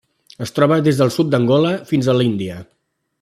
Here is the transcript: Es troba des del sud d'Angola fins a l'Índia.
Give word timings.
Es 0.45 0.53
troba 0.59 0.79
des 0.87 1.01
del 1.01 1.13
sud 1.17 1.29
d'Angola 1.35 1.75
fins 1.91 2.09
a 2.09 2.17
l'Índia. 2.21 2.57